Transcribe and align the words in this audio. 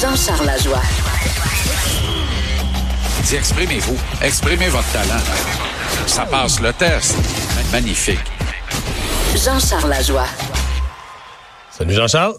Jean-Charles 0.00 0.46
Lajoie. 0.46 0.80
Dis, 3.24 3.36
exprimez-vous. 3.36 3.98
Exprimez 4.22 4.68
votre 4.68 4.90
talent. 4.92 5.20
Ça 6.06 6.24
passe 6.24 6.58
le 6.62 6.72
test. 6.72 7.16
Magnifique. 7.70 8.18
Jean-Charles 9.36 9.90
Lajoie. 9.90 10.26
Salut 11.70 11.92
Jean-Charles. 11.92 12.36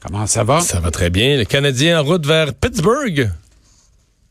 Comment 0.00 0.26
ça 0.26 0.42
va? 0.42 0.62
Ça 0.62 0.80
va 0.80 0.90
très 0.90 1.10
bien. 1.10 1.36
Le 1.36 1.44
Canadien 1.44 2.00
en 2.00 2.04
route 2.04 2.24
vers 2.24 2.54
Pittsburgh. 2.54 3.30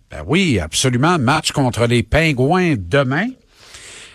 Ben 0.10 0.24
oui, 0.26 0.60
absolument. 0.60 1.20
Match 1.20 1.52
contre 1.52 1.86
les 1.86 2.02
Pingouins 2.02 2.74
demain. 2.76 3.28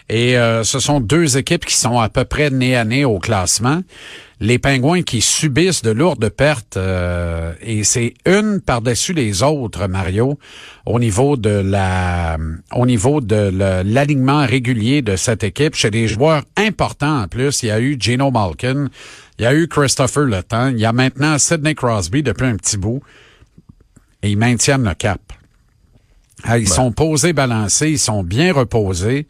Et 0.09 0.37
euh, 0.37 0.65
ce 0.65 0.81
sont 0.81 0.99
deux 0.99 1.37
équipes 1.37 1.65
qui 1.65 1.77
sont 1.77 2.01
à 2.01 2.09
peu 2.09 2.25
près 2.25 2.51
nez 2.51 2.75
à 2.75 2.85
nez 2.85 3.05
au 3.05 3.21
classement. 3.21 3.83
Les 4.41 4.61
Pingouins 4.61 5.03
qui 5.03 5.21
subissent 5.21 5.83
de 5.83 5.91
lourdes 5.91 6.29
pertes 6.29 6.77
euh, 6.77 7.55
et 7.61 7.83
c'est 7.83 8.15
une 8.25 8.61
par-dessus 8.61 9.13
les 9.13 9.43
autres, 9.43 9.89
Mario, 9.89 10.39
au 10.87 11.01
niveau 11.01 11.37
de 11.37 11.51
la, 11.51 12.39
au 12.73 12.87
niveau 12.87 13.21
de 13.21 13.51
l'alignement 13.85 14.47
régulier 14.47 15.03
de 15.03 15.17
cette 15.17 15.43
équipe. 15.43 15.75
Chez 15.75 15.91
des 15.91 16.07
joueurs 16.07 16.43
importants 16.57 17.23
en 17.23 17.29
plus, 17.29 17.65
il 17.65 17.67
y 17.67 17.71
a 17.73 17.81
eu 17.81 17.97
Gino 17.99 18.31
Malkin, 18.31 18.89
il 19.39 19.43
y 19.43 19.47
a 19.47 19.55
eu 19.55 19.67
Christopher 19.67 20.25
Le 20.25 20.43
il 20.71 20.79
y 20.79 20.85
a 20.85 20.93
maintenant 20.93 21.37
Sidney 21.39 21.75
Crosby 21.75 22.23
depuis 22.23 22.47
un 22.47 22.57
petit 22.57 22.77
bout 22.77 23.01
et 24.23 24.31
ils 24.31 24.39
maintiennent 24.39 24.85
le 24.85 24.95
cap. 24.95 25.21
Ah, 26.45 26.59
ils 26.59 26.69
sont 26.69 26.93
posés, 26.93 27.33
balancés, 27.33 27.91
ils 27.91 27.99
sont 27.99 28.23
bien 28.23 28.53
reposés 28.53 29.27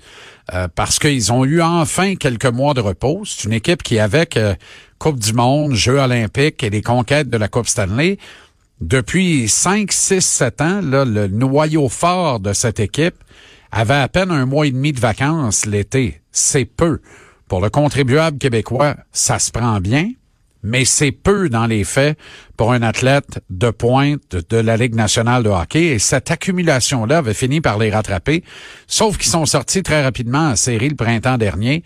euh, 0.52 0.68
parce 0.74 0.98
qu'ils 0.98 1.32
ont 1.32 1.44
eu 1.44 1.62
enfin 1.62 2.16
quelques 2.16 2.46
mois 2.46 2.74
de 2.74 2.80
repos. 2.80 3.22
C'est 3.24 3.44
une 3.44 3.54
équipe 3.54 3.82
qui, 3.82 3.98
avec 3.98 4.36
euh, 4.36 4.54
Coupe 4.98 5.18
du 5.18 5.32
Monde, 5.32 5.74
Jeux 5.74 5.98
olympiques 5.98 6.62
et 6.62 6.70
les 6.70 6.82
conquêtes 6.82 7.30
de 7.30 7.38
la 7.38 7.48
Coupe 7.48 7.66
Stanley, 7.66 8.18
depuis 8.80 9.48
5, 9.48 9.90
6, 9.90 10.20
7 10.20 10.60
ans, 10.60 10.80
le 10.82 11.26
noyau 11.26 11.88
fort 11.88 12.40
de 12.40 12.52
cette 12.52 12.78
équipe 12.78 13.16
avait 13.72 13.94
à 13.94 14.08
peine 14.08 14.30
un 14.30 14.46
mois 14.46 14.66
et 14.66 14.70
demi 14.70 14.92
de 14.92 15.00
vacances 15.00 15.66
l'été. 15.66 16.20
C'est 16.30 16.64
peu. 16.64 17.00
Pour 17.48 17.60
le 17.60 17.70
contribuable 17.70 18.38
québécois, 18.38 18.96
ça 19.12 19.38
se 19.38 19.50
prend 19.50 19.80
bien 19.80 20.10
mais 20.62 20.84
c'est 20.84 21.12
peu 21.12 21.48
dans 21.48 21.66
les 21.66 21.84
faits 21.84 22.18
pour 22.56 22.72
un 22.72 22.82
athlète 22.82 23.40
de 23.50 23.70
pointe 23.70 24.36
de 24.50 24.56
la 24.56 24.76
Ligue 24.76 24.94
nationale 24.94 25.42
de 25.42 25.48
hockey. 25.48 25.86
Et 25.86 25.98
cette 25.98 26.30
accumulation-là 26.30 27.18
avait 27.18 27.34
fini 27.34 27.60
par 27.60 27.78
les 27.78 27.90
rattraper, 27.90 28.42
sauf 28.86 29.16
qu'ils 29.18 29.30
sont 29.30 29.46
sortis 29.46 29.82
très 29.82 30.02
rapidement 30.02 30.50
en 30.50 30.56
série 30.56 30.88
le 30.88 30.96
printemps 30.96 31.38
dernier. 31.38 31.84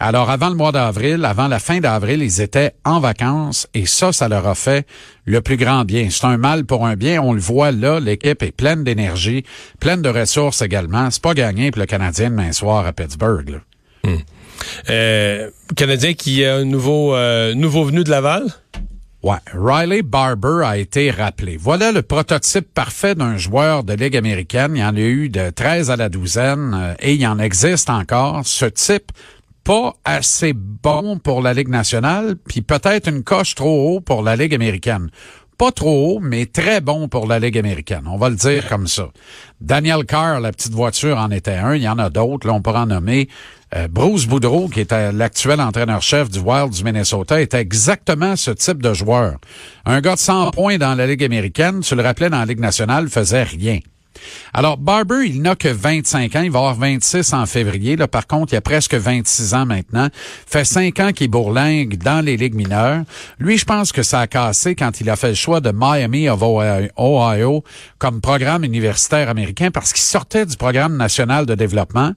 Alors, 0.00 0.30
avant 0.30 0.48
le 0.48 0.54
mois 0.54 0.70
d'avril, 0.70 1.24
avant 1.24 1.48
la 1.48 1.58
fin 1.58 1.80
d'avril, 1.80 2.22
ils 2.22 2.40
étaient 2.40 2.72
en 2.84 3.00
vacances 3.00 3.66
et 3.74 3.84
ça, 3.84 4.12
ça 4.12 4.28
leur 4.28 4.46
a 4.46 4.54
fait 4.54 4.86
le 5.24 5.40
plus 5.40 5.56
grand 5.56 5.84
bien. 5.84 6.08
C'est 6.10 6.24
un 6.24 6.36
mal 6.36 6.64
pour 6.66 6.86
un 6.86 6.94
bien. 6.94 7.20
On 7.20 7.32
le 7.32 7.40
voit 7.40 7.72
là, 7.72 7.98
l'équipe 7.98 8.40
est 8.44 8.52
pleine 8.52 8.84
d'énergie, 8.84 9.44
pleine 9.80 10.00
de 10.00 10.08
ressources 10.08 10.62
également. 10.62 11.10
C'est 11.10 11.22
pas 11.22 11.34
gagné 11.34 11.72
pour 11.72 11.80
le 11.80 11.86
Canadien 11.86 12.30
demain 12.30 12.52
soir 12.52 12.86
à 12.86 12.92
Pittsburgh. 12.92 13.60
Hmm. 14.04 14.18
Canadien 15.76 16.14
qui 16.14 16.42
est 16.42 16.48
un 16.48 16.64
nouveau, 16.64 17.14
euh, 17.14 17.54
nouveau 17.54 17.84
venu 17.84 18.04
de 18.04 18.10
Laval? 18.10 18.44
Ouais, 19.22 19.38
Riley 19.52 20.02
Barber 20.02 20.64
a 20.64 20.78
été 20.78 21.10
rappelé. 21.10 21.56
Voilà 21.56 21.90
le 21.90 22.02
prototype 22.02 22.72
parfait 22.72 23.16
d'un 23.16 23.36
joueur 23.36 23.82
de 23.82 23.92
Ligue 23.92 24.16
américaine. 24.16 24.72
Il 24.76 24.80
y 24.80 24.84
en 24.84 24.94
a 24.94 25.00
eu 25.00 25.28
de 25.28 25.50
13 25.50 25.90
à 25.90 25.96
la 25.96 26.08
douzaine 26.08 26.72
euh, 26.74 26.94
et 27.00 27.14
il 27.14 27.26
en 27.26 27.38
existe 27.38 27.90
encore. 27.90 28.42
Ce 28.46 28.64
type, 28.64 29.10
pas 29.64 29.94
assez 30.04 30.52
bon 30.54 31.18
pour 31.18 31.42
la 31.42 31.52
Ligue 31.52 31.68
nationale, 31.68 32.36
puis 32.48 32.62
peut-être 32.62 33.08
une 33.08 33.24
coche 33.24 33.54
trop 33.54 33.96
haut 33.96 34.00
pour 34.00 34.22
la 34.22 34.36
Ligue 34.36 34.54
américaine 34.54 35.10
pas 35.58 35.72
trop 35.72 36.16
haut, 36.16 36.20
mais 36.20 36.46
très 36.46 36.80
bon 36.80 37.08
pour 37.08 37.26
la 37.26 37.40
Ligue 37.40 37.58
américaine. 37.58 38.04
On 38.06 38.16
va 38.16 38.30
le 38.30 38.36
dire 38.36 38.68
comme 38.68 38.86
ça. 38.86 39.08
Daniel 39.60 40.04
Carr, 40.04 40.38
la 40.38 40.52
petite 40.52 40.72
voiture, 40.72 41.18
en 41.18 41.32
était 41.32 41.56
un. 41.56 41.74
Il 41.74 41.82
y 41.82 41.88
en 41.88 41.98
a 41.98 42.10
d'autres. 42.10 42.46
Là, 42.46 42.54
on 42.54 42.62
pourra 42.62 42.82
en 42.82 42.86
nommer. 42.86 43.28
Euh, 43.74 43.88
Bruce 43.88 44.26
Boudreau, 44.26 44.68
qui 44.68 44.80
est 44.80 44.92
l'actuel 45.12 45.60
entraîneur-chef 45.60 46.30
du 46.30 46.38
Wild 46.38 46.70
du 46.72 46.84
Minnesota, 46.84 47.40
était 47.40 47.60
exactement 47.60 48.36
ce 48.36 48.50
type 48.50 48.82
de 48.82 48.94
joueur. 48.94 49.36
Un 49.84 50.00
gars 50.00 50.14
de 50.14 50.20
100 50.20 50.52
points 50.52 50.78
dans 50.78 50.94
la 50.94 51.06
Ligue 51.06 51.24
américaine, 51.24 51.80
tu 51.80 51.94
le 51.94 52.02
rappelais 52.02 52.30
dans 52.30 52.38
la 52.38 52.46
Ligue 52.46 52.60
nationale, 52.60 53.08
faisait 53.08 53.42
rien. 53.42 53.80
Alors, 54.52 54.76
Barber, 54.76 55.26
il 55.26 55.42
n'a 55.42 55.54
que 55.54 55.68
25 55.68 56.34
ans. 56.36 56.42
Il 56.42 56.50
va 56.50 56.58
avoir 56.58 56.74
26 56.74 57.32
en 57.32 57.46
février. 57.46 57.96
Là, 57.96 58.08
par 58.08 58.26
contre, 58.26 58.52
il 58.52 58.56
a 58.56 58.60
presque 58.60 58.94
26 58.94 59.54
ans 59.54 59.66
maintenant. 59.66 60.08
Fait 60.46 60.64
5 60.64 60.98
ans 61.00 61.12
qu'il 61.12 61.30
bourlingue 61.30 61.96
dans 61.98 62.24
les 62.24 62.36
ligues 62.36 62.54
mineures. 62.54 63.02
Lui, 63.38 63.58
je 63.58 63.64
pense 63.64 63.92
que 63.92 64.02
ça 64.02 64.20
a 64.20 64.26
cassé 64.26 64.74
quand 64.74 65.00
il 65.00 65.10
a 65.10 65.16
fait 65.16 65.28
le 65.28 65.34
choix 65.34 65.60
de 65.60 65.72
Miami 65.74 66.28
of 66.28 66.42
Ohio 66.42 67.64
comme 67.98 68.20
programme 68.20 68.64
universitaire 68.64 69.28
américain 69.28 69.70
parce 69.70 69.92
qu'il 69.92 70.02
sortait 70.02 70.46
du 70.46 70.56
programme 70.56 70.96
national 70.96 71.46
de 71.46 71.54
développement. 71.54 72.12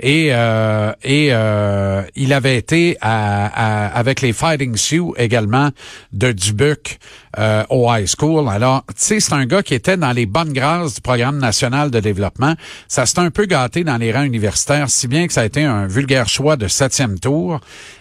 Et, 0.00 0.28
euh, 0.32 0.92
et 1.02 1.28
euh, 1.32 2.02
il 2.14 2.32
avait 2.32 2.56
été 2.56 2.96
avec 3.00 4.20
les 4.20 4.32
Fighting 4.32 4.76
Sioux 4.76 5.14
également 5.16 5.70
de 6.12 6.32
Dubuque 6.32 6.98
euh, 7.38 7.64
au 7.70 7.92
high 7.92 8.06
school. 8.06 8.48
Alors, 8.48 8.84
tu 8.88 8.94
sais, 8.96 9.20
c'est 9.20 9.32
un 9.32 9.46
gars 9.46 9.62
qui 9.62 9.74
était 9.74 9.96
dans 9.96 10.12
les 10.12 10.26
bonnes 10.26 10.52
grâces 10.52 10.94
du 10.94 11.00
programme 11.00 11.38
national 11.38 11.90
de 11.90 12.00
développement. 12.00 12.54
Ça 12.88 13.06
s'est 13.06 13.18
un 13.18 13.30
peu 13.30 13.46
gâté 13.46 13.84
dans 13.84 13.96
les 13.96 14.12
rangs 14.12 14.22
universitaires, 14.22 14.88
si 14.88 15.08
bien 15.08 15.26
que 15.26 15.32
ça 15.32 15.42
a 15.42 15.44
été 15.44 15.64
un 15.64 15.86
vulgaire 15.86 16.28
choix 16.28 16.56
de 16.56 16.68
septième 16.68 17.18
tour. 17.18 17.60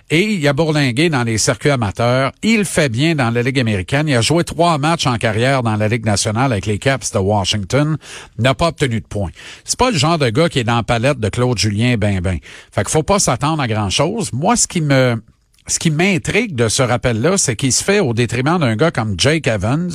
Et 0.09 0.23
il 0.23 0.47
a 0.47 0.53
bourlingué 0.53 1.09
dans 1.09 1.23
les 1.23 1.37
circuits 1.37 1.69
amateurs. 1.69 2.31
Il 2.41 2.63
fait 2.63 2.87
bien 2.87 3.13
dans 3.13 3.29
la 3.29 3.43
Ligue 3.43 3.59
américaine. 3.59 4.07
Il 4.07 4.15
a 4.15 4.21
joué 4.21 4.45
trois 4.45 4.77
matchs 4.77 5.05
en 5.05 5.17
carrière 5.17 5.63
dans 5.63 5.75
la 5.75 5.89
Ligue 5.89 6.05
nationale 6.05 6.53
avec 6.53 6.65
les 6.65 6.79
Caps 6.79 7.11
de 7.11 7.19
Washington. 7.19 7.97
N'a 8.39 8.53
pas 8.53 8.69
obtenu 8.69 9.01
de 9.01 9.05
points. 9.05 9.31
C'est 9.65 9.77
pas 9.77 9.91
le 9.91 9.97
genre 9.97 10.17
de 10.17 10.29
gars 10.29 10.47
qui 10.47 10.59
est 10.59 10.63
dans 10.63 10.77
la 10.77 10.83
palette 10.83 11.19
de 11.19 11.27
Claude 11.27 11.46
Julien 11.55 11.95
ben 11.97 12.21
ben. 12.21 12.39
Fait 12.71 12.81
qu'il 12.81 12.91
faut 12.91 13.03
pas 13.03 13.19
s'attendre 13.19 13.61
à 13.61 13.67
grand 13.67 13.89
chose. 13.89 14.31
Moi, 14.33 14.55
ce 14.55 14.67
qui 14.67 14.81
me 14.81 15.21
ce 15.67 15.79
qui 15.79 15.91
m'intrigue 15.91 16.55
de 16.55 16.69
ce 16.69 16.81
rappel-là, 16.81 17.37
c'est 17.37 17.57
qu'il 17.57 17.73
se 17.73 17.83
fait 17.83 17.99
au 17.99 18.13
détriment 18.13 18.57
d'un 18.57 18.77
gars 18.77 18.91
comme 18.91 19.15
Jake 19.17 19.47
Evans, 19.47 19.91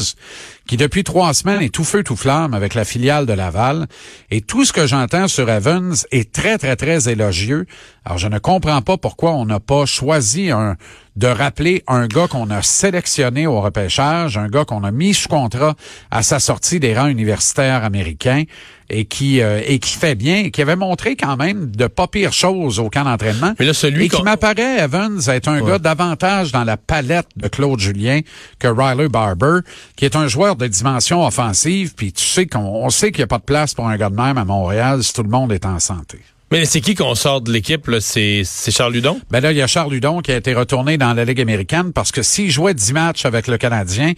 qui 0.66 0.76
depuis 0.76 1.02
trois 1.02 1.32
semaines 1.32 1.62
est 1.62 1.74
tout 1.74 1.84
feu 1.84 2.04
tout 2.04 2.16
flamme 2.16 2.52
avec 2.52 2.74
la 2.74 2.84
filiale 2.84 3.24
de 3.24 3.32
Laval. 3.32 3.86
Et 4.30 4.42
tout 4.42 4.66
ce 4.66 4.72
que 4.72 4.86
j'entends 4.86 5.28
sur 5.28 5.48
Evans 5.48 5.94
est 6.10 6.30
très, 6.30 6.58
très, 6.58 6.76
très 6.76 7.08
élogieux. 7.08 7.66
Alors, 8.04 8.18
je 8.18 8.28
ne 8.28 8.38
comprends 8.38 8.82
pas 8.82 8.96
pourquoi 8.96 9.32
on 9.32 9.46
n'a 9.46 9.60
pas 9.60 9.86
choisi 9.86 10.50
un, 10.50 10.76
de 11.16 11.26
rappeler 11.26 11.84
un 11.86 12.06
gars 12.06 12.26
qu'on 12.26 12.50
a 12.50 12.62
sélectionné 12.62 13.46
au 13.46 13.60
repêchage, 13.60 14.38
un 14.38 14.48
gars 14.48 14.64
qu'on 14.64 14.82
a 14.82 14.90
mis 14.90 15.14
sous 15.14 15.28
contrat 15.28 15.74
à 16.10 16.22
sa 16.22 16.40
sortie 16.40 16.80
des 16.80 16.98
rangs 16.98 17.06
universitaires 17.06 17.84
américains 17.84 18.44
et 18.90 19.04
qui 19.04 19.40
euh, 19.40 19.60
et 19.64 19.78
qui 19.78 19.96
fait 19.96 20.14
bien, 20.14 20.38
et 20.38 20.50
qui 20.50 20.62
avait 20.62 20.76
montré 20.76 21.16
quand 21.16 21.36
même 21.36 21.70
de 21.70 21.86
pas 21.86 22.06
pires 22.06 22.32
choses 22.32 22.78
au 22.78 22.90
camp 22.90 23.04
d'entraînement. 23.04 23.54
Mais 23.58 23.66
là, 23.66 23.74
celui 23.74 24.06
et 24.06 24.08
qui 24.08 24.22
m'apparaît, 24.22 24.80
Evans, 24.80 25.20
être 25.28 25.48
un 25.48 25.62
gars 25.62 25.78
davantage 25.78 26.50
dans 26.50 26.64
la 26.64 26.76
palette 26.76 27.28
de 27.36 27.48
Claude 27.48 27.78
Julien 27.78 28.20
que 28.58 28.68
Riley 28.68 29.08
Barber, 29.08 29.60
qui 29.96 30.04
est 30.04 30.16
un 30.16 30.28
joueur 30.28 30.56
de 30.56 30.66
dimension 30.66 31.24
offensive. 31.24 31.94
Puis 31.94 32.12
tu 32.12 32.24
sais 32.24 32.46
qu'on 32.46 32.88
sait 32.90 33.12
qu'il 33.12 33.20
n'y 33.20 33.24
a 33.24 33.28
pas 33.28 33.38
de 33.38 33.44
place 33.44 33.74
pour 33.74 33.88
un 33.88 33.96
gars 33.96 34.10
de 34.10 34.16
même 34.16 34.38
à 34.38 34.44
Montréal 34.44 35.02
si 35.04 35.12
tout 35.12 35.22
le 35.22 35.30
monde 35.30 35.52
est 35.52 35.64
en 35.66 35.78
santé. 35.78 36.18
Mais 36.52 36.66
c'est 36.66 36.82
qui 36.82 36.94
qu'on 36.94 37.14
sort 37.14 37.40
de 37.40 37.50
l'équipe? 37.50 37.90
C'est 38.00 38.44
Charles 38.44 38.92
Ludon? 38.92 39.18
Ben 39.30 39.40
là, 39.40 39.52
il 39.52 39.56
y 39.56 39.62
a 39.62 39.66
Charles 39.66 39.90
Ludon 39.90 40.20
qui 40.20 40.32
a 40.32 40.36
été 40.36 40.52
retourné 40.52 40.98
dans 40.98 41.14
la 41.14 41.24
Ligue 41.24 41.40
américaine 41.40 41.94
parce 41.94 42.12
que 42.12 42.20
s'il 42.20 42.50
jouait 42.50 42.74
10 42.74 42.92
matchs 42.92 43.24
avec 43.24 43.46
le 43.46 43.56
Canadien, 43.56 44.12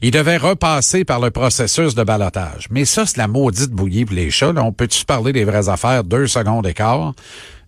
il 0.00 0.12
devait 0.12 0.36
repasser 0.36 1.04
par 1.04 1.18
le 1.18 1.32
processus 1.32 1.96
de 1.96 2.04
balotage. 2.04 2.68
Mais 2.70 2.84
ça, 2.84 3.06
c'est 3.06 3.16
la 3.16 3.26
maudite 3.26 3.72
bouillie 3.72 4.04
pour 4.04 4.14
les 4.14 4.30
chats. 4.30 4.52
On 4.56 4.70
peut-tu 4.70 5.04
parler 5.04 5.32
des 5.32 5.42
vraies 5.42 5.68
affaires? 5.68 6.04
Deux 6.04 6.28
secondes 6.28 6.64
d'écart? 6.64 7.12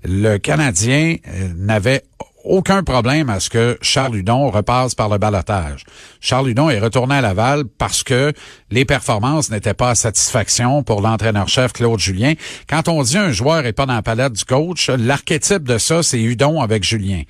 Le 0.04 0.36
Canadien 0.36 1.16
euh, 1.26 1.48
n'avait 1.56 2.04
aucun 2.44 2.82
problème 2.82 3.30
à 3.30 3.40
ce 3.40 3.50
que 3.50 3.78
Charles 3.80 4.14
Ludon 4.14 4.50
repasse 4.50 4.94
par 4.94 5.08
le 5.08 5.18
balotage. 5.18 5.84
Charles 6.20 6.48
Ludon 6.48 6.70
est 6.70 6.78
retourné 6.78 7.16
à 7.16 7.20
Laval 7.20 7.64
parce 7.78 8.02
que 8.02 8.32
les 8.70 8.84
performances 8.84 9.50
n'étaient 9.50 9.74
pas 9.74 9.90
à 9.90 9.94
satisfaction 9.94 10.82
pour 10.82 11.00
l'entraîneur-chef 11.00 11.72
Claude 11.72 12.00
Julien. 12.00 12.34
Quand 12.68 12.88
on 12.88 13.02
dit 13.02 13.18
un 13.18 13.32
joueur 13.32 13.66
est 13.66 13.72
pas 13.72 13.86
dans 13.86 13.94
la 13.94 14.02
palette 14.02 14.32
du 14.32 14.44
coach, 14.44 14.88
l'archétype 14.88 15.64
de 15.64 15.78
ça, 15.78 16.02
c'est 16.02 16.20
Hudon 16.20 16.60
avec 16.60 16.84
Julien 16.84 17.22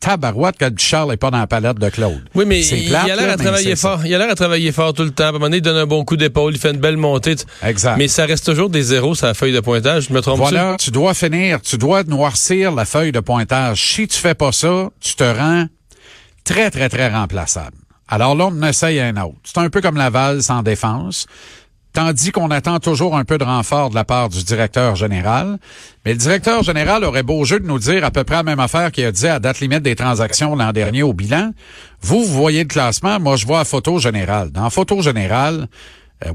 tabarouette 0.00 0.56
que 0.56 0.64
Charles 0.76 1.10
n'est 1.10 1.16
pas 1.16 1.30
dans 1.30 1.38
la 1.38 1.46
palette 1.46 1.78
de 1.78 1.88
Claude. 1.90 2.22
Oui, 2.34 2.44
mais 2.46 2.64
il, 2.66 2.88
plate, 2.88 3.04
il 3.06 3.10
a 3.12 3.16
l'air 3.16 3.30
à 3.30 3.36
travailler 3.36 3.76
ça. 3.76 3.88
fort. 3.90 4.06
Il 4.06 4.14
a 4.14 4.18
l'air 4.18 4.30
à 4.30 4.34
travailler 4.34 4.72
fort 4.72 4.94
tout 4.94 5.04
le 5.04 5.10
temps. 5.10 5.24
À 5.24 5.28
un 5.28 5.32
moment 5.32 5.46
donné, 5.46 5.58
il 5.58 5.62
donne 5.62 5.76
un 5.76 5.86
bon 5.86 6.04
coup 6.04 6.16
d'épaule, 6.16 6.54
il 6.54 6.58
fait 6.58 6.70
une 6.70 6.80
belle 6.80 6.96
montée. 6.96 7.36
Exact. 7.62 7.96
Mais 7.98 8.08
ça 8.08 8.26
reste 8.26 8.46
toujours 8.46 8.70
des 8.70 8.82
zéros 8.82 9.14
sur 9.14 9.26
la 9.26 9.34
feuille 9.34 9.52
de 9.52 9.60
pointage. 9.60 10.08
Je 10.08 10.12
me 10.12 10.20
trompe 10.20 10.38
Voilà, 10.38 10.76
tu 10.78 10.90
dois 10.90 11.14
finir, 11.14 11.60
tu 11.60 11.76
dois 11.78 12.02
noircir 12.04 12.72
la 12.72 12.84
feuille 12.84 13.12
de 13.12 13.20
pointage. 13.20 13.94
Si 13.94 14.08
tu 14.08 14.18
fais 14.18 14.34
pas 14.34 14.52
ça, 14.52 14.88
tu 15.00 15.14
te 15.14 15.24
rends 15.24 15.66
très, 16.44 16.70
très, 16.70 16.88
très 16.88 17.08
remplaçable. 17.08 17.76
Alors 18.08 18.34
là, 18.34 18.48
on 18.50 18.62
essaye 18.62 18.98
un 19.00 19.16
autre. 19.18 19.36
C'est 19.44 19.58
un 19.58 19.70
peu 19.70 19.80
comme 19.80 19.96
Laval 19.96 20.42
sans 20.42 20.62
défense. 20.62 21.26
Tandis 21.92 22.30
qu'on 22.30 22.50
attend 22.50 22.78
toujours 22.78 23.16
un 23.16 23.24
peu 23.24 23.36
de 23.36 23.44
renfort 23.44 23.90
de 23.90 23.96
la 23.96 24.04
part 24.04 24.28
du 24.28 24.44
directeur 24.44 24.94
général. 24.94 25.58
Mais 26.04 26.12
le 26.12 26.18
directeur 26.18 26.62
général 26.62 27.02
aurait 27.04 27.24
beau 27.24 27.44
jeu 27.44 27.58
de 27.58 27.66
nous 27.66 27.80
dire 27.80 28.04
à 28.04 28.10
peu 28.10 28.22
près 28.22 28.36
la 28.36 28.42
même 28.44 28.60
affaire 28.60 28.92
qu'il 28.92 29.04
a 29.04 29.12
dit 29.12 29.26
à 29.26 29.40
date 29.40 29.60
limite 29.60 29.82
des 29.82 29.96
transactions 29.96 30.54
l'an 30.54 30.72
dernier 30.72 31.02
au 31.02 31.12
bilan. 31.12 31.52
Vous, 32.00 32.24
vous 32.24 32.34
voyez 32.34 32.62
le 32.62 32.68
classement, 32.68 33.18
moi 33.18 33.36
je 33.36 33.44
vois 33.44 33.58
la 33.58 33.64
photo 33.64 33.98
générale. 33.98 34.50
Dans 34.50 34.64
la 34.64 34.70
photo 34.70 35.02
générale, 35.02 35.68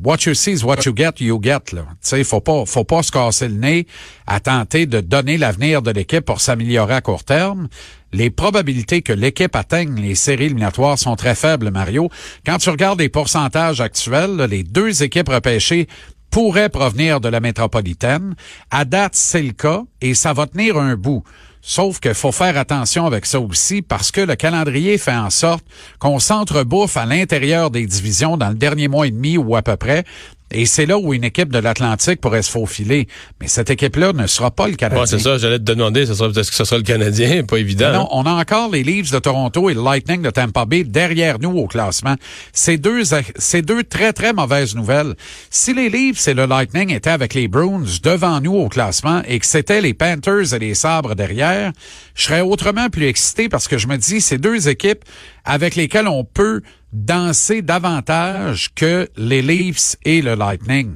what 0.04 0.26
you 0.26 0.34
see 0.34 0.52
is 0.52 0.64
what 0.64 0.86
you 0.86 0.94
get, 0.96 1.14
you 1.20 1.40
get. 1.42 1.72
Là. 1.74 1.86
Tu 2.02 2.10
sais, 2.10 2.24
faut 2.24 2.42
pas, 2.42 2.66
faut 2.66 2.84
pas 2.84 3.04
se 3.04 3.12
casser 3.12 3.48
le 3.48 3.56
nez 3.56 3.88
à 4.28 4.40
tenter 4.40 4.86
de 4.86 5.02
donner 5.02 5.38
l'avenir 5.38 5.82
de 5.82 5.92
l'équipe 5.92 6.26
pour 6.26 6.42
s'améliorer 6.42 6.96
à 6.96 7.02
court 7.02 7.24
terme. 7.24 7.68
Les 8.12 8.30
probabilités 8.30 9.02
que 9.02 9.14
l'équipe 9.14 9.56
atteigne 9.56 10.00
les 10.00 10.16
séries 10.16 10.46
éliminatoires 10.46 10.98
sont 10.98 11.16
très 11.16 11.36
faibles, 11.36 11.70
Mario. 11.70 12.10
Quand 12.46 12.58
tu 12.58 12.70
regardes 12.70 13.00
les 13.00 13.10
pourcentages 13.10 13.82
actuels, 13.82 14.38
les 14.50 14.64
deux 14.64 15.04
équipes 15.04 15.30
repêchées 15.30 15.88
pourraient 16.32 16.70
provenir 16.70 17.22
de 17.22 17.30
la 17.30 17.40
métropolitaine. 17.40 18.36
À 18.72 18.86
date, 18.86 19.16
c'est 19.16 19.42
le 19.42 19.52
cas 19.52 19.84
et 20.02 20.14
ça 20.14 20.34
va 20.34 20.48
tenir 20.48 20.78
un 20.78 20.96
bout. 20.96 21.24
Sauf 21.68 22.00
qu'il 22.00 22.14
faut 22.14 22.32
faire 22.32 22.60
attention 22.60 23.08
avec 23.08 23.26
ça 23.26 23.40
aussi 23.40 23.82
parce 23.82 24.12
que 24.12 24.22
le 24.22 24.36
calendrier 24.36 25.00
fait 25.00 25.16
en 25.16 25.32
sorte 25.32 25.66
qu'on 25.98 26.20
s'entrebouffe 26.20 26.96
à 26.96 27.08
l'intérieur 27.08 27.72
des 27.72 27.88
divisions 27.88 28.38
dans 28.38 28.50
le 28.50 28.56
dernier 28.56 28.88
mois 28.88 29.08
et 29.08 29.12
demi 29.12 29.36
ou 29.36 29.56
à 29.56 29.64
peu 29.64 29.76
près. 29.76 30.04
Et 30.52 30.66
c'est 30.66 30.86
là 30.86 30.98
où 30.98 31.14
une 31.14 31.24
équipe 31.24 31.52
de 31.52 31.58
l'Atlantique 31.58 32.22
pourrait 32.22 32.44
se 32.44 32.52
faufiler. 32.52 33.08
Mais 33.42 33.48
cette 33.48 33.72
équipe-là 33.72 34.14
ne 34.14 34.28
sera 34.28 34.52
pas 34.52 34.68
le 34.68 34.76
Canadien. 34.76 35.02
Ouais, 35.02 35.08
c'est 35.08 35.20
ça, 35.20 35.38
j'allais 35.38 35.58
te 35.58 35.64
demander, 35.64 36.06
ce 36.06 36.14
sera 36.14 36.30
peut-être 36.30 36.50
que 36.50 36.56
ce 36.56 36.64
sera 36.64 36.78
le 36.78 36.84
Canadien, 36.84 37.44
pas 37.48 37.58
évident. 37.58 37.92
Non, 37.92 38.02
hein? 38.04 38.08
on 38.12 38.26
a 38.26 38.32
encore 38.32 38.70
les 38.72 38.84
Leafs 38.84 39.12
de 39.12 39.20
Toronto 39.20 39.70
et 39.70 39.74
le 39.74 39.84
Lightning 39.84 40.22
de 40.22 40.30
Tampa 40.30 40.66
Bay 40.66 40.84
derrière 40.84 41.40
nous 41.40 41.58
au 41.58 41.68
classement. 41.68 42.16
C'est 42.54 42.78
deux, 42.78 43.04
c'est 43.38 43.64
deux 43.64 43.84
très, 43.84 44.14
très 44.14 44.34
mauvaises 44.34 44.76
nouvelles. 44.76 45.16
Si 45.50 45.74
les 45.74 45.90
Leafs 45.90 46.28
et 46.28 46.36
le 46.36 46.46
Lightning 46.46 46.94
étaient 46.94 47.10
avec 47.10 47.34
les 47.34 47.48
Bruins 47.48 47.84
devant 48.04 48.40
nous 48.40 48.54
au 48.54 48.70
classement 48.70 49.24
et 49.28 49.40
que 49.40 49.46
c'était 49.46 49.82
les 49.82 49.96
Panthers 49.96 50.54
et 50.54 50.60
les 50.60 50.76
Sabres 50.76 51.16
derrière, 51.16 51.72
je 52.14 52.24
serais 52.24 52.42
autrement 52.42 52.90
plus 52.90 53.08
excité 53.08 53.50
parce 53.50 53.68
que 53.68 53.78
je 53.78 53.88
me 53.88 53.98
dis, 53.98 54.22
c'est 54.22 54.38
deux 54.38 54.70
équipes 54.70 55.04
avec 55.44 55.76
lesquelles 55.76 56.08
on 56.08 56.24
peut 56.24 56.62
danser 56.96 57.62
davantage 57.62 58.70
que 58.74 59.10
les 59.18 59.42
Leafs 59.42 59.98
et 60.06 60.22
le 60.22 60.36
Lightning. 60.36 60.96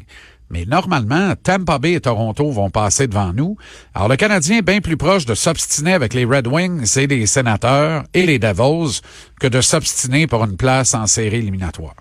Mais 0.49 0.65
normalement, 0.65 1.33
Tampa 1.35 1.77
Bay 1.77 1.93
et 1.93 1.99
Toronto 1.99 2.49
vont 2.49 2.71
passer 2.71 3.07
devant 3.07 3.33
nous. 3.33 3.55
Alors 3.93 4.07
le 4.07 4.15
Canadien 4.15 4.57
est 4.57 4.61
bien 4.63 4.81
plus 4.81 4.97
proche 4.97 5.25
de 5.25 5.35
s'obstiner 5.35 5.93
avec 5.93 6.13
les 6.13 6.25
Red 6.25 6.47
Wings 6.47 6.97
et 6.97 7.05
les 7.05 7.27
Sénateurs 7.27 8.03
et 8.13 8.25
les 8.25 8.39
Devils 8.39 9.01
que 9.39 9.47
de 9.47 9.61
s'obstiner 9.61 10.25
pour 10.25 10.43
une 10.43 10.57
place 10.57 10.95
en 10.95 11.05
série 11.05 11.37
éliminatoire. 11.37 11.95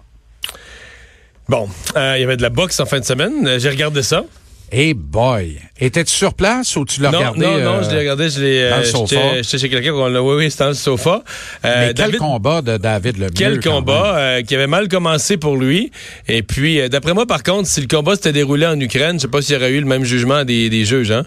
Bon, 1.48 1.68
euh, 1.96 2.14
il 2.16 2.20
y 2.20 2.24
avait 2.24 2.36
de 2.36 2.42
la 2.42 2.50
boxe 2.50 2.78
en 2.80 2.86
fin 2.86 3.00
de 3.00 3.04
semaine. 3.04 3.58
J'ai 3.58 3.70
regardé 3.70 4.02
ça. 4.02 4.22
Et 4.70 4.92
boy, 4.92 5.58
étais-tu 5.80 6.12
sur 6.12 6.34
place 6.34 6.76
ou 6.76 6.84
tu 6.84 7.00
l'as 7.00 7.10
regardé? 7.10 7.40
non, 7.46 7.52
non, 7.58 7.70
euh, 7.76 7.82
je 7.82 7.90
l'ai 7.90 7.98
regardé, 8.00 8.28
je 8.28 8.40
l'ai. 8.40 8.60
euh. 8.62 8.82
J'étais 9.42 9.58
chez 9.58 9.68
quelqu'un, 9.70 9.92
on 9.94 10.08
l'a- 10.08 10.22
oui, 10.22 10.34
oui, 10.36 10.50
c'était 10.50 10.64
dans 10.64 10.68
le 10.70 10.74
sofa. 10.74 11.22
Euh, 11.64 11.74
Mais 11.80 11.86
quel 11.94 11.94
David- 11.94 12.18
combat 12.18 12.60
de 12.60 12.76
David 12.76 13.16
Lemieux. 13.16 13.30
Quel 13.34 13.60
combat 13.60 14.18
euh, 14.18 14.42
qui 14.42 14.54
avait 14.54 14.66
mal 14.66 14.88
commencé 14.88 15.38
pour 15.38 15.56
lui. 15.56 15.90
Et 16.28 16.42
puis, 16.42 16.80
euh, 16.80 16.88
d'après 16.88 17.14
moi, 17.14 17.24
par 17.24 17.42
contre, 17.42 17.66
si 17.66 17.80
le 17.80 17.86
combat 17.86 18.14
s'était 18.14 18.32
déroulé 18.32 18.66
en 18.66 18.78
Ukraine, 18.78 19.16
je 19.16 19.22
sais 19.22 19.28
pas 19.28 19.40
s'il 19.40 19.54
y 19.54 19.56
aurait 19.56 19.70
eu 19.72 19.80
le 19.80 19.86
même 19.86 20.04
jugement 20.04 20.44
des, 20.44 20.68
des 20.68 20.84
juges, 20.84 21.12
hein? 21.12 21.24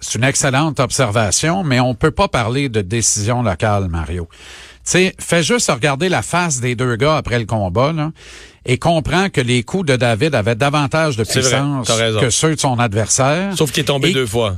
C'est 0.00 0.16
une 0.18 0.24
excellente 0.24 0.78
observation, 0.80 1.64
mais 1.64 1.80
on 1.80 1.94
peut 1.94 2.10
pas 2.10 2.28
parler 2.28 2.68
de 2.68 2.80
décision 2.82 3.42
locale, 3.42 3.88
Mario. 3.88 4.28
Tu 4.30 4.80
sais, 4.84 5.14
fais 5.18 5.42
juste 5.42 5.70
regarder 5.70 6.10
la 6.10 6.20
face 6.20 6.60
des 6.60 6.74
deux 6.74 6.94
gars 6.96 7.16
après 7.16 7.38
le 7.38 7.46
combat, 7.46 7.90
là, 7.92 8.10
et 8.66 8.78
comprends 8.78 9.28
que 9.30 9.40
les 9.40 9.62
coups 9.62 9.86
de 9.86 9.96
David 9.96 10.34
avaient 10.34 10.54
davantage 10.54 11.16
de 11.16 11.24
vrai, 11.24 11.32
puissance 11.32 11.88
que 12.20 12.30
ceux 12.30 12.54
de 12.54 12.60
son 12.60 12.78
adversaire. 12.78 13.56
Sauf 13.56 13.72
qu'il 13.72 13.82
est 13.82 13.86
tombé 13.86 14.10
Et- 14.10 14.14
deux 14.14 14.26
fois. 14.26 14.56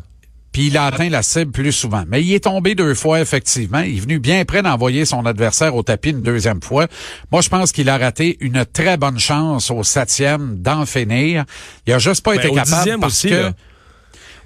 Puis 0.53 0.69
il 0.69 0.79
a 0.79 0.87
atteint 0.87 1.11
la 1.11 1.23
cible 1.23 1.53
plus 1.53 1.71
souvent. 1.73 2.05
Mais 2.09 2.23
il 2.23 2.33
est 2.33 2.45
tombé 2.45 2.75
deux 2.75 2.95
fois, 2.95 3.21
effectivement. 3.21 3.81
Il 3.81 3.99
est 3.99 4.01
venu 4.01 4.19
bien 4.19 4.43
près 4.47 4.63
d'envoyer 4.63 5.05
son 5.05 5.27
adversaire 5.27 5.75
au 5.75 5.83
tapis 5.83 6.11
une 6.11 6.23
deuxième 6.23 6.63
fois. 6.63 6.87
Moi, 7.31 7.43
je 7.43 7.51
pense 7.51 7.73
qu'il 7.73 7.91
a 7.91 7.99
raté 7.99 8.39
une 8.41 8.65
très 8.65 8.97
bonne 8.97 9.19
chance 9.19 9.71
au 9.71 9.83
septième 9.83 10.57
d'en 10.63 10.87
finir. 10.87 11.45
Il 11.87 11.93
a 11.93 11.99
juste 11.99 12.25
pas 12.25 12.37
Ben, 12.37 12.39
été 12.41 12.51
capable 12.53 13.01
parce 13.01 13.13
aussi, 13.13 13.29
que... 13.29 13.35
là. 13.35 13.53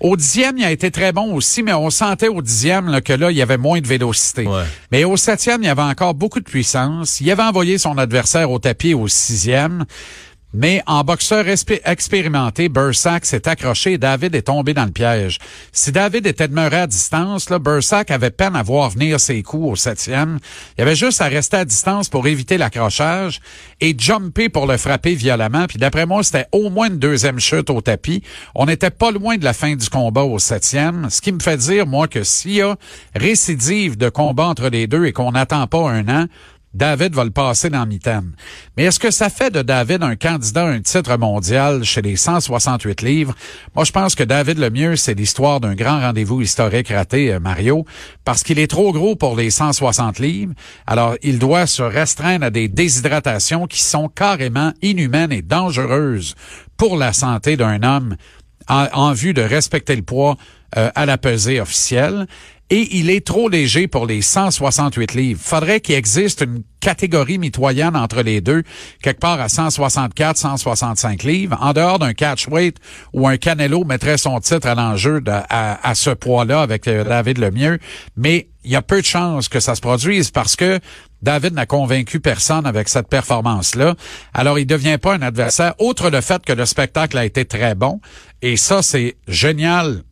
Au 0.01 0.17
dixième, 0.17 0.57
il 0.57 0.65
a 0.65 0.71
été 0.71 0.91
très 0.91 1.13
bon 1.13 1.35
aussi, 1.35 1.63
mais 1.63 1.75
on 1.75 1.91
sentait 1.91 2.29
au 2.29 2.41
dixième 2.41 2.89
là, 2.89 3.03
que 3.03 3.13
là, 3.13 3.31
il 3.31 3.37
y 3.37 3.43
avait 3.43 3.59
moins 3.59 3.81
de 3.81 3.87
vélocité. 3.87 4.47
Ouais. 4.47 4.65
Mais 4.91 5.05
au 5.05 5.17
septième, 5.19 5.63
il 5.63 5.67
y 5.67 5.69
avait 5.71 5.83
encore 5.83 6.15
beaucoup 6.15 6.41
de 6.41 6.45
puissance. 6.45 7.21
Il 7.21 7.31
avait 7.31 7.43
envoyé 7.43 7.77
son 7.77 7.99
adversaire 7.99 8.51
au 8.51 8.59
tapis 8.59 8.95
au 8.95 9.09
sixième. 9.09 9.85
Mais 10.53 10.83
en 10.87 11.05
boxeur 11.05 11.45
expé- 11.47 11.81
expérimenté, 11.85 12.69
Bursack 12.69 13.25
s'est 13.25 13.47
accroché 13.47 13.93
et 13.93 13.99
David 13.99 14.35
est 14.35 14.43
tombé 14.43 14.75
dans 14.75 14.85
le 14.85 14.91
piège. 14.91 15.39
Si 15.73 15.93
David 15.93 16.27
était 16.27 16.49
demeuré 16.49 16.77
à 16.77 16.87
distance, 16.89 17.51
là, 17.51 17.61
Bursack 17.61 18.11
avait 18.11 18.31
peine 18.31 18.57
à 18.57 18.63
voir 18.63 18.91
venir 18.91 19.21
ses 19.21 19.43
coups 19.45 19.73
au 19.73 19.77
septième. 19.77 20.39
Il 20.77 20.83
avait 20.83 20.97
juste 20.97 21.21
à 21.21 21.27
rester 21.27 21.59
à 21.59 21.65
distance 21.65 22.09
pour 22.09 22.27
éviter 22.27 22.59
l'accrochage 22.59 23.41
et 23.81 23.95
jumper 23.97 24.49
pour 24.49 24.67
le 24.67 24.77
frapper 24.77 25.15
violemment. 25.15 25.67
Puis 25.69 25.79
d'après 25.79 26.05
moi, 26.05 26.25
c'était 26.25 26.47
au 26.51 26.69
moins 26.69 26.89
une 26.89 26.99
deuxième 26.99 27.39
chute 27.39 27.71
au 27.71 27.81
tapis. 27.81 28.23
On 28.57 28.67
n'était 28.67 28.91
pas 28.91 29.13
loin 29.13 29.37
de 29.37 29.45
la 29.45 29.53
fin 29.53 29.77
du 29.77 29.89
combat 29.89 30.25
au 30.25 30.41
septième, 30.41 31.09
ce 31.11 31.21
qui 31.21 31.31
me 31.31 31.41
fait 31.41 31.59
dire, 31.59 31.87
moi, 31.87 32.09
que 32.09 32.25
s'il 32.25 32.53
y 32.55 32.63
a 32.63 32.77
récidive 33.15 33.97
de 33.97 34.09
combat 34.09 34.47
entre 34.47 34.69
les 34.69 34.89
deux 34.89 35.07
et 35.07 35.13
qu'on 35.13 35.31
n'attend 35.31 35.67
pas 35.69 35.89
un 35.91 36.09
an, 36.09 36.27
David 36.73 37.15
va 37.15 37.25
le 37.25 37.31
passer 37.31 37.69
dans 37.69 37.85
mi-temps. 37.85 38.23
Mais 38.77 38.85
est-ce 38.85 39.01
que 39.01 39.11
ça 39.11 39.29
fait 39.29 39.51
de 39.51 39.63
David 39.63 40.05
un 40.05 40.15
candidat 40.15 40.67
à 40.67 40.71
un 40.71 40.81
titre 40.81 41.17
mondial 41.19 41.83
chez 41.83 42.01
les 42.01 42.15
168 42.15 43.03
livres? 43.03 43.35
Moi, 43.75 43.85
je 43.85 43.91
pense 43.91 44.15
que 44.15 44.23
David 44.23 44.59
le 44.59 44.71
mieux, 44.71 44.95
c'est 44.95 45.15
l'histoire 45.15 45.59
d'un 45.59 45.75
grand 45.75 46.01
rendez-vous 46.01 46.41
historique 46.41 46.89
raté, 46.89 47.33
euh, 47.33 47.41
Mario, 47.41 47.85
parce 48.25 48.45
qu'il 48.45 48.61
est 48.61 48.71
trop 48.71 48.93
gros 48.93 49.17
pour 49.17 49.35
les 49.35 49.51
160 49.51 50.21
livres. 50.21 50.55
Alors, 50.87 51.17
il 51.23 51.41
doit 51.41 51.67
se 51.67 51.83
restreindre 51.83 52.47
à 52.47 52.51
des 52.51 52.69
déshydratations 52.69 53.67
qui 53.67 53.83
sont 53.83 54.09
carrément 54.09 54.73
inhumaines 54.81 55.33
et 55.33 55.43
dangereuses 55.43 56.37
pour 56.77 56.97
la 56.97 57.13
santé 57.13 57.57
d'un 57.57 57.83
homme 57.83 58.17
en 58.69 59.13
vue 59.13 59.35
de 59.35 59.43
respecter 59.43 59.97
le 59.97 60.03
poids 60.03 60.37
euh, 60.77 60.91
à 60.95 61.07
la 61.07 61.19
pesée 61.19 61.61
officielle. 61.61 62.27
Et 62.73 62.99
il 62.99 63.11
est 63.11 63.27
trop 63.27 63.49
léger 63.49 63.89
pour 63.89 64.07
les 64.07 64.23
168 64.23 65.15
livres. 65.15 65.41
Faudrait 65.43 65.81
qu'il 65.81 65.97
existe 65.97 66.43
une 66.43 66.63
catégorie 66.79 67.39
mitoyenne 67.39 67.97
entre 67.97 68.23
les 68.23 68.41
deux, 68.41 68.63
quelque 69.03 69.19
part 69.19 69.41
à 69.41 69.49
164, 69.49 70.37
165 70.37 71.25
livres, 71.25 71.59
en 71.61 71.73
dehors 71.73 71.99
d'un 71.99 72.13
catchweight 72.13 72.77
où 73.13 73.27
un 73.27 73.39
Canelo 73.39 73.83
mettrait 73.85 74.19
son 74.19 74.39
titre 74.39 74.69
à 74.69 74.77
l'enjeu 74.77 75.21
à 75.27 75.95
ce 75.97 76.11
poids-là 76.11 76.63
avec 76.63 76.87
euh, 76.87 77.03
David 77.03 77.39
Lemieux. 77.39 77.81
Mais 78.17 78.47
il 78.63 78.71
y 78.71 78.77
a 78.77 78.83
peu 78.83 79.01
de 79.01 79.07
chances 79.07 79.49
que 79.49 79.59
ça 79.59 79.75
se 79.75 79.81
produise 79.81 80.31
parce 80.31 80.55
que 80.55 80.79
David 81.23 81.55
n'a 81.55 81.67
convaincu 81.67 82.21
personne 82.21 82.67
avec 82.67 82.89
cette 82.89 83.09
performance-là. 83.09 83.95
Alors, 84.33 84.59
il 84.59 84.67
devient 84.67 84.99
pas 84.99 85.15
un 85.15 85.23
adversaire, 85.23 85.75
outre 85.81 86.11
le 86.11 86.21
fait 86.21 86.45
que 86.45 86.53
le 86.53 86.67
spectacle 86.67 87.19
a 87.19 87.25
été 87.25 87.45
très 87.45 87.75
bon. 87.75 88.01
Et 88.43 88.57
ça, 88.57 88.83
c'est 88.83 89.17
génial 89.29 90.03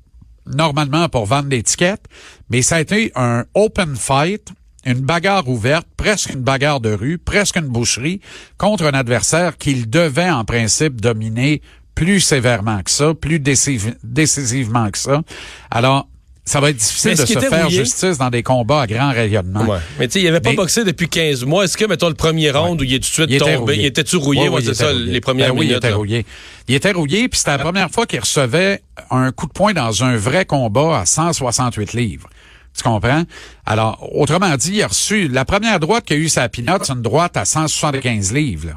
normalement 0.54 1.08
pour 1.08 1.26
vendre 1.26 1.48
l'étiquette, 1.48 2.04
mais 2.50 2.62
ça 2.62 2.76
a 2.76 2.80
été 2.80 3.12
un 3.14 3.44
open 3.54 3.96
fight, 3.96 4.52
une 4.84 5.00
bagarre 5.00 5.48
ouverte, 5.48 5.86
presque 5.96 6.30
une 6.30 6.40
bagarre 6.40 6.80
de 6.80 6.92
rue, 6.92 7.18
presque 7.18 7.56
une 7.56 7.68
boucherie 7.68 8.20
contre 8.56 8.84
un 8.84 8.94
adversaire 8.94 9.58
qu'il 9.58 9.90
devait 9.90 10.30
en 10.30 10.44
principe 10.44 11.00
dominer 11.00 11.62
plus 11.94 12.20
sévèrement 12.20 12.82
que 12.82 12.90
ça, 12.90 13.12
plus 13.12 13.40
décisivement 13.40 14.90
que 14.90 14.98
ça. 14.98 15.22
Alors, 15.70 16.08
ça 16.48 16.60
va 16.60 16.70
être 16.70 16.76
difficile 16.76 17.16
de 17.16 17.22
qu'il 17.22 17.40
se 17.40 17.46
faire 17.46 17.64
rouillé? 17.66 17.78
justice 17.84 18.18
dans 18.18 18.30
des 18.30 18.42
combats 18.42 18.82
à 18.82 18.86
grand 18.86 19.10
rayonnement. 19.12 19.64
Ouais. 19.64 19.78
Mais 19.98 20.08
tu 20.08 20.14
sais, 20.14 20.22
il 20.22 20.28
avait 20.28 20.40
pas 20.40 20.50
Mais- 20.50 20.56
boxé 20.56 20.84
depuis 20.84 21.08
15 21.08 21.44
mois. 21.44 21.64
Est-ce 21.64 21.76
que, 21.76 21.84
mettons, 21.84 22.08
le 22.08 22.14
premier 22.14 22.50
round 22.50 22.80
où 22.80 22.84
il 22.84 22.94
est 22.94 22.96
tout 22.98 23.02
de 23.02 23.04
suite 23.06 23.26
Il 23.28 23.36
était 23.36 23.44
tombé, 23.44 23.56
rouillé. 23.74 23.82
il 23.82 23.86
était-tu 23.86 24.16
rouillé? 24.16 24.42
Oui, 24.42 24.48
Ouais, 24.48 24.54
oui, 24.56 24.62
c'est 24.66 24.74
ça, 24.74 24.84
était 24.86 24.92
rouillé. 24.94 25.12
les 25.12 25.20
premières 25.20 25.52
Ben 25.54 25.58
oui, 25.60 25.66
il 25.66 25.72
était 25.72 25.90
là. 25.90 25.96
rouillé. 25.96 26.26
Il 26.66 26.74
était 26.74 26.90
rouillé, 26.92 27.28
puis 27.28 27.38
c'était 27.38 27.52
la 27.52 27.58
première 27.58 27.90
fois 27.90 28.06
qu'il 28.06 28.20
recevait 28.20 28.82
un 29.10 29.30
coup 29.32 29.46
de 29.46 29.52
poing 29.52 29.72
dans 29.72 30.02
un 30.02 30.16
vrai 30.16 30.44
combat 30.44 31.00
à 31.00 31.06
168 31.06 31.92
livres. 31.92 32.28
Tu 32.76 32.82
comprends? 32.82 33.24
Alors, 33.66 34.08
autrement 34.14 34.54
dit, 34.56 34.72
il 34.74 34.82
a 34.82 34.86
reçu 34.88 35.28
la 35.28 35.44
première 35.44 35.80
droite 35.80 36.04
qu'il 36.04 36.16
a 36.16 36.20
eu 36.20 36.28
sa 36.28 36.48
pinotte, 36.48 36.84
c'est 36.84 36.92
une 36.92 37.02
droite 37.02 37.36
à 37.36 37.44
175 37.44 38.32
livres. 38.32 38.68
là. 38.68 38.74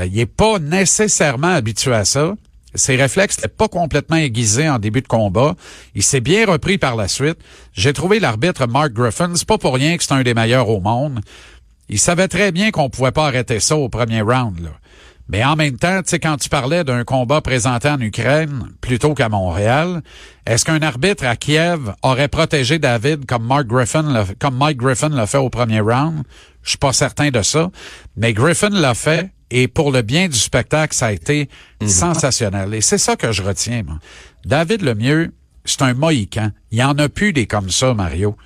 Euh, 0.00 0.06
il 0.06 0.18
est 0.18 0.26
pas 0.26 0.58
nécessairement 0.58 1.54
habitué 1.54 1.92
à 1.94 2.04
ça. 2.04 2.34
Ses 2.74 2.96
réflexes 2.96 3.38
n'étaient 3.38 3.48
pas 3.48 3.68
complètement 3.68 4.16
aiguisés 4.16 4.68
en 4.68 4.78
début 4.78 5.02
de 5.02 5.08
combat. 5.08 5.54
Il 5.94 6.02
s'est 6.02 6.20
bien 6.20 6.46
repris 6.46 6.78
par 6.78 6.96
la 6.96 7.08
suite. 7.08 7.38
J'ai 7.72 7.92
trouvé 7.92 8.20
l'arbitre 8.20 8.66
Mark 8.66 8.92
Griffin, 8.92 9.32
c'est 9.34 9.46
pas 9.46 9.58
pour 9.58 9.74
rien 9.74 9.96
que 9.96 10.04
c'est 10.04 10.14
un 10.14 10.22
des 10.22 10.34
meilleurs 10.34 10.68
au 10.68 10.80
monde. 10.80 11.20
Il 11.88 11.98
savait 11.98 12.28
très 12.28 12.52
bien 12.52 12.70
qu'on 12.70 12.90
pouvait 12.90 13.12
pas 13.12 13.26
arrêter 13.26 13.60
ça 13.60 13.76
au 13.76 13.88
premier 13.88 14.22
round. 14.22 14.70
Mais 15.28 15.42
en 15.42 15.56
même 15.56 15.78
temps, 15.78 16.02
tu 16.02 16.10
sais, 16.10 16.18
quand 16.18 16.36
tu 16.36 16.50
parlais 16.50 16.84
d'un 16.84 17.04
combat 17.04 17.40
présenté 17.40 17.88
en 17.88 17.98
Ukraine 18.00 18.68
plutôt 18.82 19.14
qu'à 19.14 19.30
Montréal, 19.30 20.02
est-ce 20.46 20.66
qu'un 20.66 20.82
arbitre 20.82 21.24
à 21.24 21.36
Kiev 21.36 21.94
aurait 22.02 22.28
protégé 22.28 22.78
David 22.78 23.24
comme 23.24 23.46
Mark 23.46 23.66
Griffin, 23.66 24.26
comme 24.38 24.56
Mike 24.56 24.76
Griffin 24.76 25.08
l'a 25.08 25.26
fait 25.26 25.38
au 25.38 25.48
premier 25.48 25.80
round? 25.80 26.24
Je 26.62 26.70
suis 26.70 26.78
pas 26.78 26.92
certain 26.92 27.30
de 27.30 27.40
ça. 27.40 27.70
Mais 28.16 28.34
Griffin 28.34 28.68
l'a 28.68 28.94
fait 28.94 29.30
et 29.56 29.68
pour 29.68 29.92
le 29.92 30.02
bien 30.02 30.26
du 30.26 30.36
spectacle, 30.36 30.96
ça 30.96 31.06
a 31.06 31.12
été 31.12 31.48
mhm. 31.80 31.86
sensationnel. 31.86 32.74
Et 32.74 32.80
c'est 32.80 32.98
ça 32.98 33.14
que 33.14 33.30
je 33.30 33.40
retiens, 33.40 33.84
moi. 33.84 34.00
David 34.44 34.82
Lemieux, 34.82 35.32
c'est 35.64 35.82
un 35.82 35.94
mohican. 35.94 36.50
Il 36.72 36.78
y 36.78 36.82
en 36.82 36.98
a 36.98 37.08
plus 37.08 37.32
des 37.32 37.46
comme 37.46 37.70
ça, 37.70 37.94
Mario. 37.94 38.36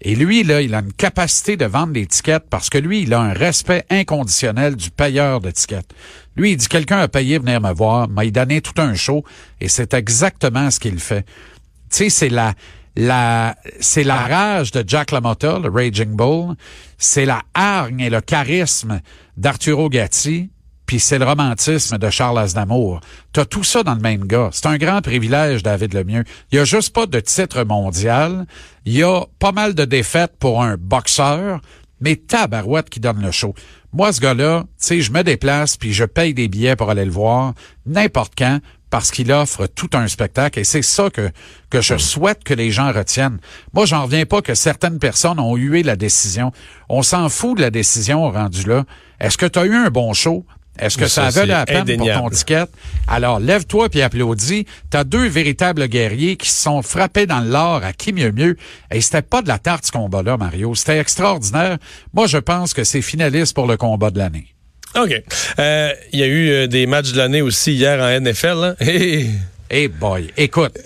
Et 0.00 0.16
lui, 0.16 0.42
là, 0.42 0.60
il 0.60 0.74
a 0.74 0.80
une 0.80 0.92
capacité 0.92 1.56
de 1.56 1.66
vendre 1.66 1.92
des 1.92 2.06
tickets 2.06 2.42
parce 2.50 2.68
que 2.68 2.78
lui, 2.78 3.02
il 3.02 3.14
a 3.14 3.20
un 3.20 3.32
respect 3.32 3.84
inconditionnel 3.90 4.74
du 4.74 4.90
payeur 4.90 5.40
de 5.40 5.52
tickets. 5.52 5.86
Lui, 6.34 6.50
il 6.50 6.56
dit 6.56 6.66
quelqu'un 6.66 6.98
a 6.98 7.06
payé 7.06 7.38
venir 7.38 7.60
me 7.60 7.72
voir, 7.72 8.08
m'a 8.08 8.26
donné 8.26 8.60
tout 8.60 8.78
un 8.78 8.94
show 8.94 9.22
et 9.60 9.68
c'est 9.68 9.94
exactement 9.94 10.72
ce 10.72 10.80
qu'il 10.80 10.98
fait. 10.98 11.22
Tu 11.22 11.96
sais, 11.96 12.10
c'est 12.10 12.28
la 12.28 12.54
la 12.96 13.56
c'est 13.78 14.04
la 14.04 14.16
rage 14.16 14.72
de 14.72 14.82
Jack 14.84 15.12
LaMotta, 15.12 15.60
le 15.60 15.70
Raging 15.70 16.16
Bull, 16.16 16.56
c'est 16.98 17.24
la 17.24 17.42
hargne 17.54 18.00
et 18.00 18.10
le 18.10 18.20
charisme 18.20 19.00
d'Arturo 19.36 19.88
Gatti 19.88 20.50
puis 20.86 21.00
c'est 21.00 21.18
le 21.18 21.24
romantisme 21.24 21.98
de 21.98 22.10
Charles 22.10 22.38
Aznavour. 22.38 23.00
T'as 23.32 23.44
tout 23.44 23.64
ça 23.64 23.82
dans 23.82 23.94
le 23.94 24.00
même 24.00 24.24
gars. 24.24 24.50
C'est 24.52 24.66
un 24.66 24.78
grand 24.78 25.02
privilège, 25.02 25.62
David 25.62 25.94
Lemieux. 25.94 26.24
Il 26.52 26.56
y 26.56 26.58
a 26.60 26.64
juste 26.64 26.94
pas 26.94 27.06
de 27.06 27.20
titre 27.20 27.64
mondial. 27.64 28.46
Il 28.84 28.94
y 28.94 29.02
a 29.02 29.24
pas 29.38 29.52
mal 29.52 29.74
de 29.74 29.84
défaites 29.84 30.36
pour 30.38 30.62
un 30.62 30.76
boxeur, 30.76 31.60
mais 32.00 32.16
tabarouette 32.16 32.88
qui 32.88 33.00
donne 33.00 33.20
le 33.20 33.32
show. 33.32 33.54
Moi, 33.92 34.12
ce 34.12 34.20
gars-là, 34.20 34.62
tu 34.62 34.68
sais, 34.76 35.00
je 35.00 35.10
me 35.10 35.22
déplace 35.22 35.76
puis 35.76 35.92
je 35.92 36.04
paye 36.04 36.34
des 36.34 36.48
billets 36.48 36.76
pour 36.76 36.90
aller 36.90 37.04
le 37.04 37.10
voir 37.10 37.54
n'importe 37.86 38.34
quand 38.36 38.60
parce 38.90 39.10
qu'il 39.10 39.32
offre 39.32 39.66
tout 39.66 39.90
un 39.94 40.06
spectacle 40.06 40.60
et 40.60 40.64
c'est 40.64 40.82
ça 40.82 41.10
que, 41.10 41.30
que 41.70 41.80
je 41.80 41.96
souhaite 41.98 42.44
que 42.44 42.54
les 42.54 42.70
gens 42.70 42.92
retiennent. 42.92 43.38
Moi, 43.72 43.86
j'en 43.86 44.04
reviens 44.04 44.26
pas 44.26 44.42
que 44.42 44.54
certaines 44.54 44.98
personnes 44.98 45.40
ont 45.40 45.56
hué 45.56 45.82
la 45.82 45.96
décision. 45.96 46.52
On 46.88 47.02
s'en 47.02 47.28
fout 47.28 47.56
de 47.56 47.62
la 47.62 47.70
décision 47.70 48.30
rendue 48.30 48.68
là. 48.68 48.84
Est-ce 49.18 49.38
que 49.38 49.46
tu 49.46 49.58
as 49.58 49.66
eu 49.66 49.74
un 49.74 49.90
bon 49.90 50.12
show? 50.12 50.46
Est-ce 50.78 50.98
que 50.98 51.08
ça, 51.08 51.30
ça 51.30 51.46
la 51.46 51.64
peine 51.64 51.96
pour 51.96 52.12
ton 52.12 52.30
ticket? 52.30 52.64
Alors, 53.08 53.40
lève-toi 53.40 53.88
puis 53.88 54.02
applaudis. 54.02 54.66
T'as 54.90 55.04
deux 55.04 55.26
véritables 55.28 55.86
guerriers 55.88 56.36
qui 56.36 56.50
se 56.50 56.62
sont 56.62 56.82
frappés 56.82 57.26
dans 57.26 57.40
l'or 57.40 57.82
à 57.84 57.92
qui 57.92 58.12
mieux 58.12 58.32
mieux. 58.32 58.56
Et 58.90 59.00
c'était 59.00 59.22
pas 59.22 59.42
de 59.42 59.48
la 59.48 59.58
tarte 59.58 59.86
ce 59.86 59.92
combat-là, 59.92 60.36
Mario. 60.36 60.74
C'était 60.74 60.98
extraordinaire. 60.98 61.78
Moi, 62.12 62.26
je 62.26 62.38
pense 62.38 62.74
que 62.74 62.84
c'est 62.84 63.02
finaliste 63.02 63.54
pour 63.54 63.66
le 63.66 63.76
combat 63.76 64.10
de 64.10 64.18
l'année. 64.18 64.54
OK. 64.96 65.22
Euh, 65.58 65.92
il 66.12 66.20
y 66.20 66.22
a 66.22 66.26
eu 66.26 66.48
euh, 66.48 66.66
des 66.66 66.86
matchs 66.86 67.12
de 67.12 67.18
l'année 67.18 67.42
aussi 67.42 67.74
hier 67.74 68.00
en 68.00 68.20
NFL. 68.20 68.76
Hein? 68.80 69.24
Hey 69.68 69.88
boy, 69.88 70.30
écoute. 70.36 70.78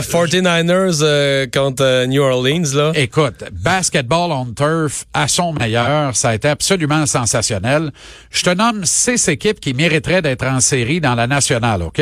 49ers 0.00 1.02
euh, 1.02 1.44
euh, 1.44 1.46
contre 1.52 1.84
euh, 1.84 2.06
New 2.06 2.22
Orleans, 2.22 2.64
là. 2.74 2.92
Écoute, 2.94 3.44
basketball 3.52 4.32
on 4.32 4.46
turf 4.54 5.04
à 5.12 5.28
son 5.28 5.52
meilleur, 5.52 6.16
ça 6.16 6.30
a 6.30 6.34
été 6.34 6.48
absolument 6.48 7.04
sensationnel. 7.04 7.92
Je 8.30 8.42
te 8.42 8.50
nomme 8.50 8.86
six 8.86 9.28
équipes 9.28 9.60
qui 9.60 9.74
mériteraient 9.74 10.22
d'être 10.22 10.46
en 10.46 10.60
série 10.60 10.98
dans 10.98 11.14
la 11.14 11.26
nationale, 11.26 11.82
OK? 11.82 12.00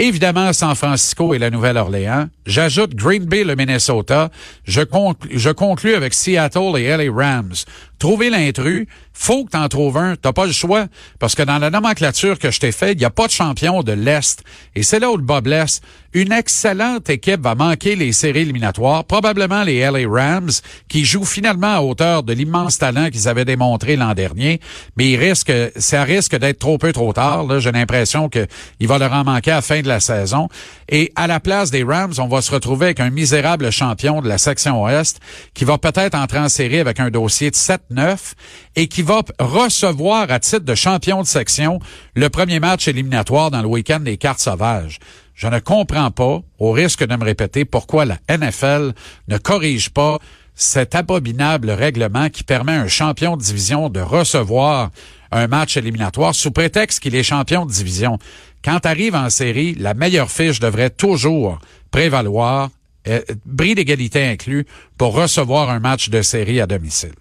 Évidemment, 0.00 0.52
San 0.52 0.74
Francisco 0.74 1.32
et 1.32 1.38
la 1.38 1.50
Nouvelle-Orléans. 1.50 2.26
J'ajoute 2.44 2.96
Green 2.96 3.24
Bay, 3.24 3.44
le 3.44 3.54
Minnesota. 3.54 4.30
Je, 4.64 4.80
conclue, 4.80 5.38
je 5.38 5.50
conclus 5.50 5.94
avec 5.94 6.12
Seattle 6.12 6.76
et 6.76 6.88
LA 6.88 7.12
Rams. 7.12 7.54
Trouver 8.02 8.30
l'intrus, 8.30 8.88
faut 9.12 9.44
que 9.44 9.50
t'en 9.50 9.68
trouves 9.68 9.96
un. 9.96 10.16
T'as 10.16 10.32
pas 10.32 10.46
le 10.46 10.50
choix. 10.50 10.86
Parce 11.20 11.36
que 11.36 11.42
dans 11.44 11.58
la 11.58 11.70
nomenclature 11.70 12.36
que 12.36 12.50
je 12.50 12.58
t'ai 12.58 12.72
faite, 12.72 12.94
il 12.94 12.98
n'y 12.98 13.04
a 13.04 13.10
pas 13.10 13.28
de 13.28 13.32
champion 13.32 13.84
de 13.84 13.92
l'Est. 13.92 14.42
Et 14.74 14.82
c'est 14.82 14.98
là 14.98 15.12
où 15.12 15.16
le 15.16 15.22
bas 15.22 15.40
blesse. 15.40 15.80
Une 16.12 16.32
excellente 16.32 17.08
équipe 17.08 17.40
va 17.40 17.54
manquer 17.54 17.94
les 17.94 18.12
séries 18.12 18.40
éliminatoires, 18.40 19.04
probablement 19.04 19.62
les 19.62 19.80
LA 19.80 20.06
Rams, 20.06 20.50
qui 20.88 21.04
jouent 21.04 21.24
finalement 21.24 21.74
à 21.76 21.80
hauteur 21.80 22.22
de 22.22 22.32
l'immense 22.32 22.76
talent 22.76 23.08
qu'ils 23.08 23.28
avaient 23.28 23.46
démontré 23.46 23.96
l'an 23.96 24.12
dernier. 24.12 24.60
Mais 24.96 25.12
il 25.12 25.16
risque, 25.16 25.52
ça 25.76 26.02
risque 26.02 26.36
d'être 26.36 26.58
trop 26.58 26.76
peu 26.76 26.92
trop 26.92 27.12
tard. 27.12 27.60
J'ai 27.60 27.72
l'impression 27.72 28.28
qu'il 28.28 28.88
va 28.88 28.98
leur 28.98 29.12
en 29.12 29.24
manquer 29.24 29.52
à 29.52 29.56
la 29.56 29.62
fin 29.62 29.80
de 29.80 29.88
la 29.88 30.00
saison. 30.00 30.48
Et 30.88 31.12
à 31.14 31.28
la 31.28 31.38
place 31.38 31.70
des 31.70 31.84
Rams, 31.84 32.12
on 32.18 32.26
va 32.26 32.42
se 32.42 32.50
retrouver 32.50 32.86
avec 32.86 33.00
un 33.00 33.10
misérable 33.10 33.70
champion 33.70 34.20
de 34.20 34.28
la 34.28 34.38
section 34.38 34.82
Ouest 34.82 35.20
qui 35.54 35.64
va 35.64 35.78
peut-être 35.78 36.16
entrer 36.16 36.40
en 36.40 36.48
série 36.48 36.80
avec 36.80 36.98
un 36.98 37.10
dossier 37.10 37.50
de 37.50 37.56
7-9 37.92 38.32
et 38.76 38.88
qui 38.88 39.02
va 39.02 39.22
recevoir 39.38 40.30
à 40.30 40.40
titre 40.40 40.64
de 40.64 40.74
champion 40.74 41.22
de 41.22 41.26
section 41.26 41.78
le 42.14 42.28
premier 42.28 42.60
match 42.60 42.88
éliminatoire 42.88 43.50
dans 43.50 43.62
le 43.62 43.68
week-end 43.68 44.00
des 44.00 44.16
cartes 44.16 44.40
sauvages. 44.40 44.98
Je 45.34 45.46
ne 45.46 45.58
comprends 45.58 46.10
pas, 46.10 46.40
au 46.58 46.72
risque 46.72 47.04
de 47.04 47.16
me 47.16 47.24
répéter, 47.24 47.64
pourquoi 47.64 48.04
la 48.04 48.18
NFL 48.28 48.92
ne 49.28 49.38
corrige 49.38 49.90
pas 49.90 50.18
cet 50.54 50.94
abominable 50.94 51.70
règlement 51.70 52.28
qui 52.28 52.44
permet 52.44 52.72
à 52.72 52.82
un 52.82 52.88
champion 52.88 53.36
de 53.36 53.42
division 53.42 53.88
de 53.88 54.00
recevoir 54.00 54.90
un 55.30 55.46
match 55.46 55.76
éliminatoire 55.76 56.34
sous 56.34 56.50
prétexte 56.50 57.00
qu'il 57.00 57.14
est 57.14 57.22
champion 57.22 57.64
de 57.64 57.72
division. 57.72 58.18
Quand 58.62 58.84
arrive 58.84 59.14
en 59.14 59.30
série, 59.30 59.74
la 59.74 59.94
meilleure 59.94 60.30
fiche 60.30 60.60
devrait 60.60 60.90
toujours 60.90 61.58
prévaloir, 61.90 62.68
euh, 63.08 63.22
bris 63.46 63.74
d'égalité 63.74 64.24
inclus, 64.26 64.66
pour 64.98 65.14
recevoir 65.14 65.70
un 65.70 65.80
match 65.80 66.10
de 66.10 66.22
série 66.22 66.60
à 66.60 66.66
domicile. 66.66 67.14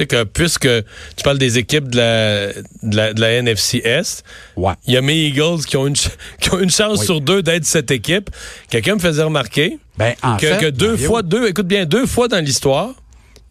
Sais 0.00 0.06
que 0.06 0.24
puisque 0.24 0.66
tu 1.14 1.22
parles 1.22 1.36
des 1.36 1.58
équipes 1.58 1.88
de 1.88 1.98
la, 1.98 2.46
de 2.82 2.96
la, 2.96 3.12
de 3.12 3.20
la 3.20 3.32
NFC 3.32 3.82
Est, 3.84 4.24
il 4.56 4.94
y 4.94 4.96
a 4.96 5.02
mes 5.02 5.26
Eagles 5.26 5.62
qui 5.66 5.76
ont 5.76 5.86
une, 5.86 5.96
qui 6.40 6.54
ont 6.54 6.58
une 6.58 6.70
chance 6.70 7.04
sur 7.04 7.20
deux 7.20 7.42
d'être 7.42 7.66
cette 7.66 7.90
équipe. 7.90 8.30
Quelqu'un 8.70 8.94
me 8.94 8.98
faisait 8.98 9.22
remarquer 9.22 9.76
ben, 9.98 10.14
en 10.22 10.38
que, 10.38 10.46
fait, 10.46 10.56
que 10.56 10.70
deux 10.70 10.96
fois, 10.96 11.20
deux, 11.22 11.48
écoute 11.48 11.66
bien, 11.66 11.84
deux 11.84 12.06
fois 12.06 12.28
dans 12.28 12.42
l'histoire, 12.42 12.94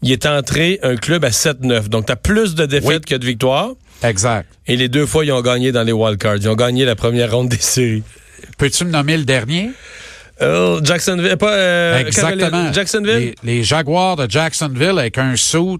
il 0.02 0.12
est 0.12 0.26
entré 0.26 0.80
un 0.82 0.96
club 0.96 1.24
à 1.24 1.30
7-9. 1.30 1.88
Donc, 1.90 2.08
tu 2.08 2.14
as 2.14 2.16
plus 2.16 2.56
de 2.56 2.66
défaites 2.66 3.06
que 3.06 3.14
de 3.14 3.26
victoires. 3.28 3.74
Exact. 4.02 4.50
Et 4.66 4.76
les 4.76 4.90
deux 4.90 5.06
fois, 5.06 5.24
ils 5.26 5.32
ont 5.32 5.44
gagné 5.44 5.72
dans 5.72 5.84
les 5.84 5.92
wildcards. 5.92 6.38
Ils 6.38 6.50
ont 6.50 6.56
gagné 6.56 6.84
la 6.84 6.96
première 6.96 7.32
ronde 7.32 7.50
des 7.50 7.58
séries. 7.58 8.02
Peux-tu 8.58 8.86
me 8.86 8.90
nommer 8.90 9.18
le 9.18 9.26
dernier? 9.26 9.70
Euh, 10.42 10.80
Jacksonville, 10.84 11.38
pas 11.38 11.54
euh, 11.54 12.00
Exactement. 12.00 12.74
Jacksonville? 12.74 13.36
Les, 13.44 13.58
les, 13.58 13.64
Jaguars 13.64 14.16
de 14.16 14.28
Jacksonville 14.28 14.98
avec 14.98 15.20
un 15.20 15.36
suit 15.36 15.78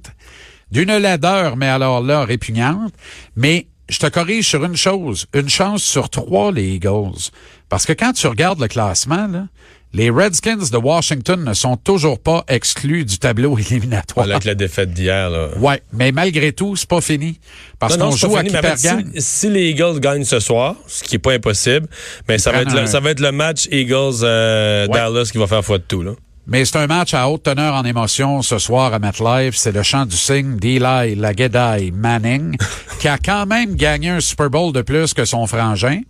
d'une 0.72 0.96
laideur, 0.98 1.58
mais 1.58 1.68
alors 1.68 2.02
là, 2.02 2.26
répugnante. 2.26 2.94
Mais 3.36 3.68
je 3.90 4.00
te 4.00 4.08
corrige 4.08 4.48
sur 4.48 4.64
une 4.64 4.78
chose, 4.78 5.26
une 5.34 5.50
chance 5.50 5.84
sur 5.84 6.10
trois, 6.10 6.52
les 6.52 6.76
Eagles. 6.76 7.32
Parce 7.70 7.86
que 7.86 7.94
quand 7.94 8.14
tu 8.14 8.28
regardes 8.28 8.60
le 8.60 8.68
classement, 8.68 9.28
là, 9.28 9.48
les 9.92 10.12
Redskins 10.12 10.70
de 10.72 10.78
Washington 10.78 11.44
ne 11.44 11.54
sont 11.54 11.76
toujours 11.76 12.20
pas 12.20 12.44
exclus 12.48 13.06
du 13.06 13.18
tableau 13.18 13.58
éliminatoire. 13.60 14.30
Avec 14.30 14.46
la 14.46 14.56
défaite 14.56 14.94
d'hier, 14.94 15.30
là. 15.30 15.50
Ouais, 15.58 15.82
mais 15.92 16.12
malgré 16.12 16.52
tout, 16.52 16.76
c'est 16.76 16.88
pas 16.88 17.02
fini. 17.02 17.40
Parce 17.80 17.98
qu'on 17.98 18.12
joue 18.12 18.36
à 18.38 18.44
qui 18.44 18.52
si, 18.78 18.90
si, 19.18 19.50
les 19.50 19.70
Eagles 19.70 20.00
gagnent 20.00 20.26
ce 20.26 20.40
soir, 20.40 20.76
ce 20.88 21.04
qui 21.04 21.16
est 21.16 21.20
pas 21.20 21.34
impossible, 21.34 21.88
mais 22.28 22.38
ça 22.38 22.52
va, 22.52 22.62
être 22.62 22.74
le, 22.74 22.86
ça 22.86 23.00
va 23.00 23.12
être 23.12 23.20
le 23.20 23.32
match 23.32 23.68
Eagles-Dallas 23.72 24.20
euh, 24.24 25.26
qui 25.32 25.38
va 25.38 25.48
faire 25.48 25.66
foi 25.66 25.80
de 25.80 25.84
tout, 25.84 26.04
là. 26.04 26.12
Mais 26.52 26.66
c'est 26.66 26.78
un 26.78 26.88
match 26.88 27.14
à 27.14 27.30
haute 27.30 27.44
teneur 27.44 27.76
en 27.76 27.84
émotion 27.86 28.42
ce 28.42 28.58
soir 28.58 28.92
à 28.92 28.98
MetLife. 28.98 29.56
C'est 29.56 29.72
le 29.72 29.84
chant 29.84 30.08
du 30.08 30.18
signe 30.18 30.58
d'Eli 30.58 31.14
Lagedai 31.16 31.92
Manning, 31.94 32.58
qui 33.00 33.08
a 33.08 33.20
quand 33.20 33.46
même 33.46 33.76
gagné 33.76 34.10
un 34.10 34.20
Super 34.20 34.50
Bowl 34.50 34.74
de 34.74 34.82
plus 34.82 35.14
que 35.14 35.26
son 35.26 35.46
frangin. 35.46 36.02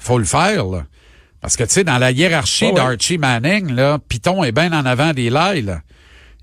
Faut 0.00 0.18
le 0.18 0.24
faire, 0.24 0.66
là. 0.66 0.82
Parce 1.40 1.56
que, 1.56 1.62
tu 1.62 1.70
sais, 1.70 1.84
dans 1.84 1.98
la 1.98 2.10
hiérarchie 2.10 2.72
d'Archie 2.72 3.18
Manning, 3.18 3.72
là, 3.72 3.98
Python 4.08 4.42
est 4.42 4.50
bien 4.50 4.72
en 4.72 4.84
avant 4.84 5.12
d'Eli, 5.12 5.62
là. 5.62 5.80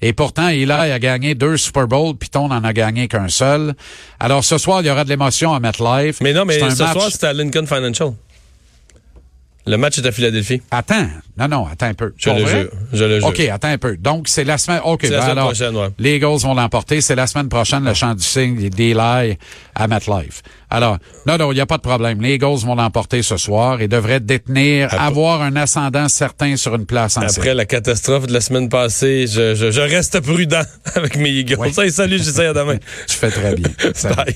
Et 0.02 0.14
pourtant, 0.14 0.48
Eli 0.48 0.72
a 0.72 0.98
gagné 1.00 1.36
deux 1.36 1.58
Super 1.58 1.88
Bowls, 1.88 2.16
Python 2.16 2.48
n'en 2.48 2.64
a 2.64 2.72
gagné 2.72 3.10
qu'un 3.10 3.28
seul. 3.28 3.74
Alors, 4.18 4.46
ce 4.46 4.58
soir, 4.58 4.80
il 4.80 4.88
y 4.88 4.90
aura 4.90 5.04
de 5.04 5.10
l'émotion 5.10 5.54
à 5.54 5.60
MetLife. 5.60 6.22
Mais 6.22 6.32
non, 6.32 6.46
mais 6.46 6.58
ce 6.58 6.70
soir, 6.70 7.10
c'est 7.10 7.26
à 7.26 7.34
Lincoln 7.34 7.66
Financial. 7.66 8.14
Le 9.68 9.78
match 9.78 9.98
est 9.98 10.06
à 10.06 10.12
Philadelphie. 10.12 10.62
Attends. 10.72 11.08
Non, 11.38 11.48
non, 11.50 11.68
attends 11.68 11.88
un 11.88 11.94
peu. 11.94 12.14
Je 12.18 12.30
le 12.30 12.46
jure. 12.46 12.70
Je 12.94 13.04
le 13.04 13.20
jure. 13.20 13.28
OK, 13.28 13.40
attends 13.42 13.68
un 13.68 13.78
peu. 13.78 13.98
Donc, 13.98 14.30
c'est 14.30 14.46
la 14.46 14.58
semaine. 14.58 14.80
OK, 14.84 15.04
la 15.04 15.10
ben 15.10 15.22
semaine 15.22 15.44
prochaine, 15.44 15.76
ouais. 15.76 15.90
Les 16.00 16.16
Eagles 16.16 16.40
vont 16.40 16.54
l'emporter. 16.54 17.02
C'est 17.02 17.16
la 17.16 17.28
semaine 17.28 17.50
prochaine, 17.50 17.84
le 17.84 17.94
chant 17.94 18.16
du 18.16 18.24
signe 18.24 18.70
d'Eli 18.70 19.38
à 19.76 19.88
MetLife. 19.88 20.42
Alors, 20.70 20.98
non, 21.26 21.38
non, 21.38 21.52
il 21.52 21.56
n'y 21.56 21.62
a 21.62 21.66
pas 21.66 21.78
de 21.78 21.82
problème. 21.82 22.22
Les 22.22 22.36
Eagles 22.36 22.60
vont 22.66 22.76
l'emporter 22.76 23.22
ce 23.22 23.38
soir 23.38 23.82
et 23.82 23.88
devraient 23.88 24.20
détenir, 24.20 24.90
avoir 25.00 25.42
un 25.42 25.56
ascendant 25.58 26.08
certain 26.08 26.56
sur 26.56 26.76
une 26.76 26.86
place 26.86 27.18
en 27.18 27.22
Après 27.22 27.54
la 27.54 27.66
catastrophe 27.66 28.28
de 28.28 28.34
la 28.34 28.42
semaine 28.42 28.70
passée, 28.70 29.28
je, 29.28 29.54
je, 29.54 29.70
je 29.72 29.82
reste 29.82 30.22
prudent 30.22 30.64
avec 30.96 31.18
mes 31.18 31.30
Eagles. 31.30 31.58
Oui. 31.60 31.92
Salut, 31.92 32.18
j'essaie 32.18 32.48
à 32.48 32.54
demain. 32.54 32.78
tu 33.08 33.16
fais 33.16 33.32
très 33.32 33.56
bien. 33.56 33.70
Bye. 34.16 34.36